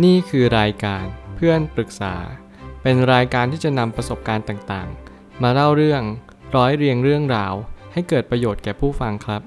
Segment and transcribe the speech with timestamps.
[0.00, 2.14] นี่คือรายการเพื่อนปรึกษา
[2.82, 6.02] เป็นรายการที่จะนำประสบการณ์ต่างๆ มาเล่าเรื่อง
[6.56, 7.54] ร้อยเรียงเรื่องราว
[7.92, 9.42] ให้เกิดประโยชน์แก่ผู้ฟังครับ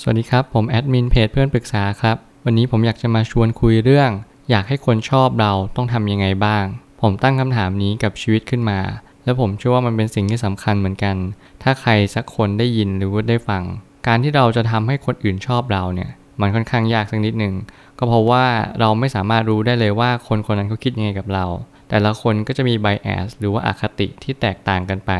[0.00, 4.10] สวัสดีครับ ผมแอดมินเพจเพื่อนปรึกษาครับ วันนี้ผมอยากจะมาชวนคุยเรื่อง
[4.50, 6.64] อยากให้คนชอบเราต้องทำยังไงบ้าง
[7.00, 8.80] ผมตั้งคำถามนี้กับชีวิตขึ้นมา
[9.24, 11.16] และผมเชื่อว่ามันเป็นสิ่งที่สำคัญเหมือนกัน
[11.62, 13.62] ถ้าใครสักคนได้ยินหรือว่าได้ฟัง
[14.06, 16.10] การที่เราจะทำให้คนอื่นชอบเราเนี่ย
[16.40, 17.54] มันค่อนข้างยากสักนิดหนึ่ง
[17.98, 18.44] ก็เพราะว่า
[18.80, 21.46] เราไม่สามารถรู้ได้เลยว่าคนคนนั้นเขาคิดยังไงกับเรา
[21.88, 25.12] แต่ละคนก็จะมีไบแอสหรือว่าอาคติที่แตกต่างกันไป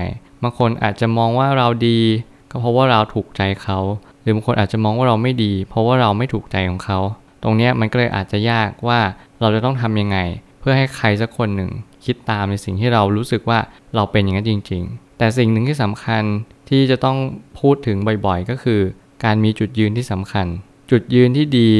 [0.42, 2.00] บางคนอาจจะมองว่าเราดี
[2.50, 3.78] ก็เพราะว่าเราถูกใจเขา
[4.22, 6.98] หรือบางคนอาจจะมองว่าเราไม่ดี เพราะว่าเราไม่ถูกใจของเขา
[7.42, 9.00] ตรงนี้มันก็เลยอาจจะยากว่า
[9.41, 10.19] เราจะต้องทำยังไง
[10.60, 11.70] เพื่อให้ใครสักคนหนึ่ง
[12.05, 13.58] คิดตามในสิ่งที่เรารู้สึกว่า
[13.94, 16.22] เราเป็นอย่างนั้นจริง ๆ แต่สิ่งหนึ่งที่สำคัญ
[16.69, 17.16] ที่จะต้อง
[17.60, 17.96] พูดถึง
[18.27, 18.80] บ่อยๆ ก็คือ
[19.24, 20.46] การมีจุดยืนที่สำคัญ
[20.90, 21.70] จุดยืนที่ดี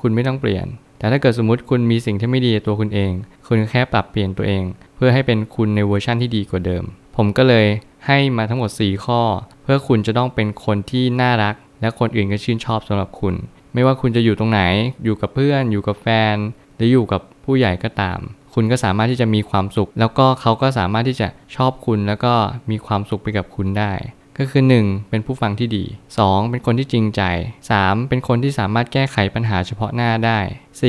[0.00, 0.66] คุณไม่ต้องเปลี่ยน
[0.98, 3.12] แต่ถ้าเกิดสมมติคุณมีสิ่งที่ไม่ดีตัวคุณเอง
[3.48, 4.64] คุณแค่ปรับเปลี่ยนตัวเอง
[4.96, 6.84] เพื่อให้เป็นคุณในเวอร์ชั่นที่ดีกว่าเดิม
[7.16, 7.66] ผมก็เลย
[8.06, 9.20] ให้มาทั้งหมด 4 ข้อ
[9.62, 13.34] เพื่อคุณจะต้องเป็นคนที่น่ารัก และคนอื่นก็ชื่นชอบสำหรับคุณ
[13.74, 14.60] ไม่ว่าคุณจะอยู่ตรงไหน
[15.04, 16.36] อยู่กับเพื่อน อยู่กับแฟน
[16.76, 18.18] หรืออยู่กับผู้ใหญ่ก็ตาม
[18.54, 22.34] คุณก็สามารถที่จะมีความสุข แล้วก็เขาก็สามารถที่จะชอบคุณแล้วก็
[22.70, 23.92] มีความสุขไปกับคุณได้
[24.38, 25.10] ก็คือ 1.
[25.10, 25.84] เป็นผู้ฟังที่ดี
[26.18, 26.50] 2.
[26.50, 27.22] เป็นคนที่จริงใจ
[27.70, 28.08] 3.
[28.08, 30.38] เป็นคนที่สามารถแก้ไขปัญหาเฉพาะหน้าได้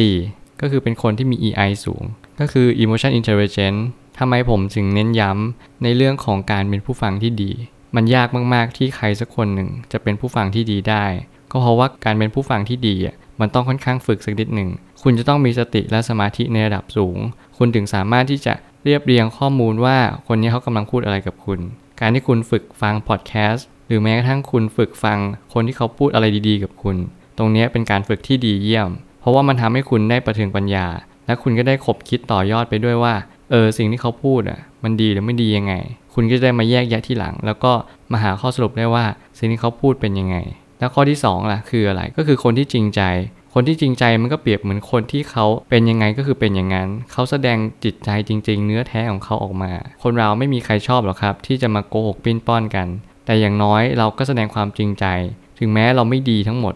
[0.06, 0.62] 4.
[0.62, 2.04] ก็คือเป็นคนที่มี EI สูง
[2.40, 3.82] ก็คือ Emotion Intelligence
[4.20, 7.52] ทำไมผมถึงเน้นย้ำในเรื่องของการเป็นผู้ฟังที่ดี
[7.96, 11.06] มันยากมากๆที่ใครสักคนหนึ่งจะเป็นผู้ฟังที่ดีได้
[11.52, 14.70] ก็เพราะว่าการเป็นผู้ฟังที่ดีอะมันต้องค่อนข้างฝึกสักนิดหนึ่ง
[15.04, 17.18] คุณจะต้องมีสติและสมาธิในระดับสูง
[17.58, 21.60] คุณถึงสามารถที่จะเรียบเรียงข้อมูลว่าคนนี้เขากำลังพูดอะไรกับคุณ
[22.00, 25.20] การที่คุณฝึกฟังพอดแคสต์หรือแม้กระทั่งคุณฝึกฟัง
[25.54, 26.98] คนที่เขาพูดอะไรดีๆ กับคุณ
[27.38, 30.88] ตรงนี้เป็นการฝึกที่ดีเยี่ยม เพราะว่ามันทำให้คุณได้ประเทืองปัญญา
[31.26, 33.14] และคุณก็ได้ขบคิดต่อยอดไปด้วยว่า
[33.52, 35.74] เออสิ่งที่เขาพูดอะ มันดีหรือไม่ดียังไง
[36.14, 37.72] คุณก็จะได้มาแยกแยะที่หลัง แล้วก็
[38.12, 39.06] มาหาข้อสรุปได้ว่า
[39.38, 40.36] สิ่งที่เขาพูดเป็นยังไง
[40.80, 43.02] แล้วข้อที่2ล่ะคืออะไรก็คือคนที่จริงใจ
[43.56, 52.88] คนที่จริงใจมันก็เปรียบเหมือนคนที่เขาเป็นยังไงก็คือเป็นอย่างนั้น เขาแสดงจิตใจจริง ๆ เนื้อแท้ของเขาออกมา คนเราไม่มีใครชอบหรอกครับ ที่จะมาโกหกปิ้นป้อนกัน
[53.26, 55.06] แต่อย่างน้อยเราก็แสดงความจริงใจ
[55.60, 56.74] ถึงแม้เราไม่ดีทั้งหมด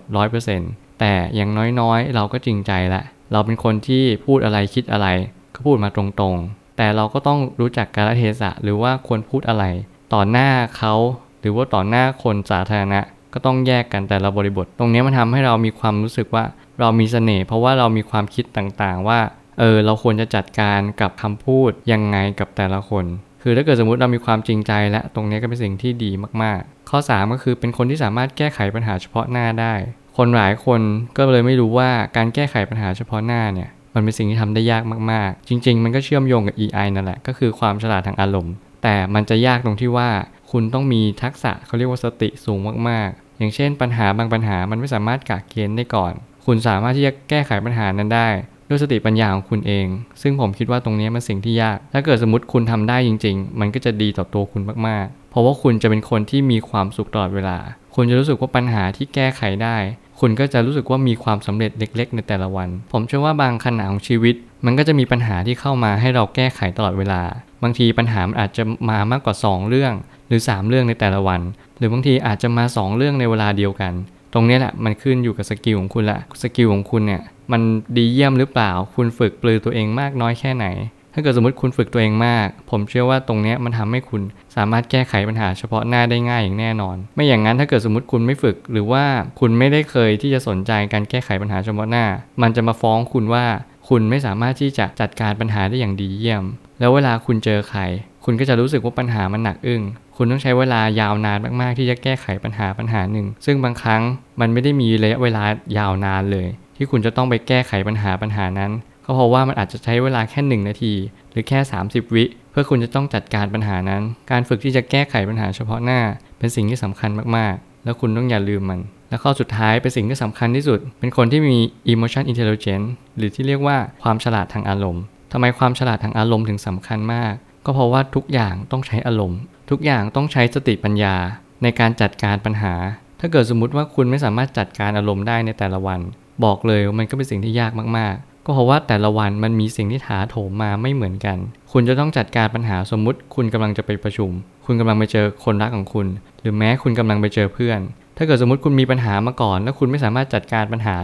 [0.50, 3.02] 100%แต่อย่างน้อยๆ เราก็จริงใจละ
[3.32, 5.08] เราเป็นคนที่พูดอะไรคิดอะไร
[5.56, 9.66] ก็พูดมาตรงๆ แต่เราก็ต้องรู้จักกาลเทศะหรือว่าควรพูดอะไร
[10.14, 10.94] ต่อหน้าเขา
[11.42, 13.02] หรือว่าต่อหน้าคนสาธารณะ
[13.34, 16.44] ก็ต้องแยกกันแต่ละบริบท ตรงนี้มันทำให้เรามีความรู้สึกว่า
[16.80, 19.20] เรามีเสน่ห์เพราะว่าเรามีความคิดต่างๆ ว่า
[19.60, 23.06] เออเราควรจะจัดการกับคำพูดยังไงกับแต่ละคน
[23.42, 26.12] คือถ้าเกิดสมมติเรามีความจริงใจและตรงนี้ก็เป็นสิ่งที่ดี
[26.44, 29.74] มากๆ ข้อ 3 ก็คือเป็นคนที่สามารถแก้ไขปัญหาเฉพาะหน้าได้
[30.18, 30.82] คนหลายคน
[31.18, 40.10] ก็เลยไม่รู้ว่าการแก้ไขปัญหาเฉพาะหน้าเนี่ยมันเป็นสิ่งที่ทำได้ยากมากๆ จริง ๆ มันก็เชื่อมโยงกับ EI นั่นแหละก็คือความฉลาดทางอารมณ์ แต่มันจะยากตรงที่ว่า
[40.52, 42.60] คุณต้องมีทักษะเขาเรียกว่าสติสูง
[42.90, 46.14] มากๆ อย่างเช่น ปัญหาบางปัญหามันไม่สามารถกะเกณฑ์ได้ก่อน
[46.46, 48.30] คุณสามารถที่จะแก้ไขปัญหานั้นได้
[48.70, 49.88] ด้วยสติปัญญาของคุณเอง
[50.22, 57.58] ซึ่งผมคิดว่าตรงนี้มันสิ่งที่ยาก ถ้าเกิดสมมติคุณทำได้จริง ๆ มันก็จะดีต่อตัวคุณมากๆ เพราะว่าคุณจะเป็นคนที่มีความสุขตลอดเวลา
[57.96, 59.78] คุณจะรู้สึกว่าปัญหาที่แก้ไขได้
[60.20, 64.36] คุณก็จะรู้สึกว่ามีความสำเร็จเล็ก ๆ ในแต่ละวัน ผมเชื่อว่าบางขณะของชีวิต
[64.66, 67.22] มันก็จะมีปัญหาที่เข้ามาให้เราแก้ไขตลอดเวลา
[67.64, 69.94] บางทีปัญหามันอาจจะมามากกว่า 2 เรื่อง
[70.28, 71.42] หรือ 3 เรื่องในแต่ละวัน
[71.78, 73.94] หรือบางทีอาจจะมา 2 เรื่องในเวลาเดียวกัน
[74.34, 77.62] ตรงนี้แหละมันขึ้นอยู่กับสกิลของคุณละสกิลของคุณเนี่ยมัน
[77.98, 80.68] ดีเยี่ยมหรือเปล่า คุณฝึกปลือตัวเองมากน้อยแค่ไหน
[81.14, 84.22] ถ้าเกิดสมมติคุณฝึกตัวเองมาก ผมเชื่อว่าตรงนี้มันทำให้คุณ
[84.56, 89.04] สามารถแก้ไขปัญหาเฉพาะหน้าได้ง่ายอย่างแน่นอน ไม่อย่างนั้นถ้าเกิดสมมติคุณไม่ฝึก หรือว่า
[89.40, 92.06] คุณไม่ได้เคยที่จะสนใจการแก้ไขปัญหาเฉพาะหน้า
[92.42, 93.46] มันจะมาฟ้องคุณว่า
[93.92, 96.44] คุณไม่สามารถที่จะจัดการปัญหาได้อย่างดีเยี่ยม
[96.80, 97.82] แล้วเวลาคุณเจอใคร
[98.26, 99.82] คุณก็จะรู้สึกว่าปัญหามันหนักอึ้ง
[100.18, 104.02] คุณต้องใช้เวลายาวนานมากๆ ที่จะแก้ไขปัญหาปัญหาหนึ่ง ซึ่งบางครั้ง
[104.40, 105.44] มันไม่ได้มีระยะเวลา
[105.78, 108.72] ยาวนานเลย ที่คุณจะต้องไปแก้ไขปัญหาปัญหานั้น
[109.06, 110.94] ก็เพราะว่ามันอาจจะใช้เวลาแค่1นาที
[111.32, 114.02] หรือแค่ 30 วิ เพื่อคุณจะต้องจัดการปัญหานั้น
[114.32, 116.02] การฝึกที่จะแก้ไขปัญหาเฉพาะหน้า
[116.38, 121.58] เป็นสิ่งที่สำคัญมากๆ แล้วคุณต้องอย่าลืมมัน และข้อสุดท้ายเป็นสิ่งที่สำคัญที่สุด เป็นคนที่มี
[121.92, 122.88] emotion intelligence
[123.18, 127.34] หรือที่เรียกว่าความฉลาดทางอารมณ์ทำไมความฉลาดทางอารมณ์ถึงสำคัญมาก
[127.66, 129.40] ก็เพราะว่าทุกอย่างต้องใช้อารมณ์
[129.70, 131.16] ทุกอย่างต้องใช้สติปัญญา
[131.64, 132.74] ในการจัดการปัญหา
[133.20, 136.00] ถ้าเกิดสมมุติว่าคุณไม่สามารถจัดการอารมณ์ได้ในแต่ละวัน
[136.44, 141.38] บอกเลยมันก็เป็นสิ่งที่ยากมากๆ ก็เพราะว่าแต่ละวันมันมีสิ่งที่ถาโถมมาไม่เหมือนกัน
[141.72, 144.32] คุณจะต้องจัดการปัญหาสมมุติ คุณกำลังจะไปประชุม
[144.66, 146.08] คุณกำลังไปเจอคนรักของคุณ
[146.42, 147.80] หรือแม้คุณกำลังไปเจอเพื่อน
[148.18, 150.96] ถ้าเกิดสมมติคุณมีปัญหามาก่อน แล้วคุณไม่สามารถจัดการปัญหา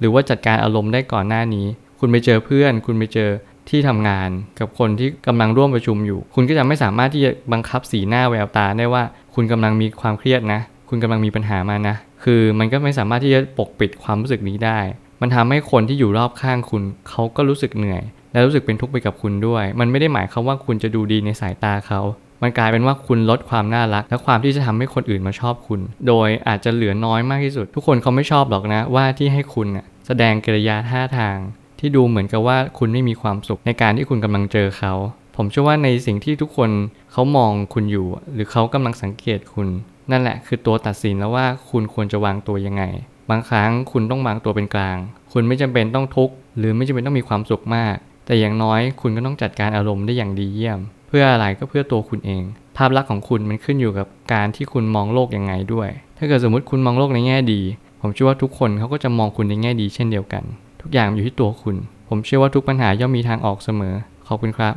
[0.00, 1.66] หรือว่าจัดการอารมณ์ได้ก่อนหน้านี้
[2.00, 3.30] คุณไปเจอเพื่อน คุณไปเจอ
[3.68, 9.02] ที่ทำงานกับคนที่กำลังร่วมประชุมอยู่ คุณก็จะไม่สามารถที่จะบังคับสีหน้าแววตาได้ว่า
[9.34, 14.80] คุณกำลังมีความเครียดนะ คุณกำลังมีปัญหามานะ คือมันก็ไม่สามารถที่จะปกปิดความรู้สึกนี้ได้
[15.20, 22.00] มันทำให้คนที่อยู่รอบข้างคุณเขาก็รู้สึกเหนื่อย และรู้สึกเป็นทุกข์ไปกับคุณด้วย มันไม่ได้หมายความว่าคุณจะดูดีในสายตาเขา
[22.42, 29.68] มันกลายเป็นว่าคุณลดความน่ารัก และความที่จะทำให้คนอื่นมาชอบคุณ โดยอาจจะเหลือน้อยมากที่สุด ทุกคนเขาไม่ชอบหรอกนะว่าที่ให้คุณ
[30.06, 31.36] แสดงกิริยาท่าทาง
[31.78, 34.92] ที่ดูเหมือนกับว่าคุณไม่มีความสุขในการที่คุณกำลังเจอเขา
[35.36, 36.70] ผมเชื่อว่าในสิ่งที่ทุกคน
[37.12, 39.68] เขามองคุณอยู่ หรือเขากำลังสังเกตคุณ
[40.10, 42.82] นั่นแหละ คือตัวตัดสินแล้วว่าคุณควรจะวางตัวยังไง
[43.30, 44.98] บางครั้งคุณต้องวางตัวเป็นกลาง
[45.32, 47.96] คุณไม่จำเป็นต้องทุกข์หรือไม่จำเป็นต้องมีความสุขมาก
[48.26, 52.42] แต่อย่างน้อยคุณก็ต้องจัดการอารมณ์ได้อย่างดีเยี่ยม เพื่ออะไรก็เพื่อตัวคุณเอง
[52.76, 55.88] ภาพลักษณ์ของคุณมันขึ้นอยู่กับการที่คุณมองโลกยังไงด้วย
[56.18, 57.60] ถ้าเกิดสมมติคุณมองโลกในแง่ดี
[58.00, 60.44] ผมเชื่อว่าทุกคนเขาก็จะมองคุณในแง่ดีเช่นเดียวกัน
[60.82, 61.76] ทุกอย่างอยู่ที่ตัวคุณ
[62.08, 63.94] ผมเชื่อว่าทุกปัญหาย่อมมีทางออกเสมอ
[64.26, 64.74] ขอบคุณครับ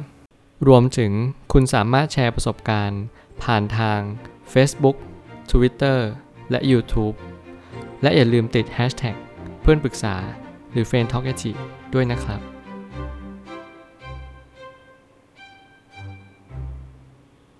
[0.67, 1.11] รวมถึง
[1.53, 3.01] คุณสามารถแชร์ประสบการณ์
[3.43, 3.99] ผ่านทาง
[4.53, 4.95] Facebook
[5.51, 5.99] Twitter
[6.51, 7.15] และ YouTube
[8.01, 9.15] และอย่าลืมติด Hashtag
[9.61, 10.15] เพื่อนปรึกษา
[10.71, 11.25] หรือ f r ร e n d t a l k
[11.93, 12.39] ด้วยนะครับ